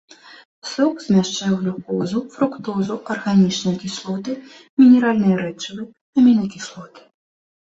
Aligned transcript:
Сок 0.69 0.95
змяшчае 1.07 1.49
глюкозу, 1.59 2.17
фруктозу, 2.35 2.97
арганічныя 3.17 3.77
кіслоты, 3.83 4.33
мінеральныя 4.85 5.35
рэчывы, 5.43 5.83
амінакіслоты. 6.23 7.01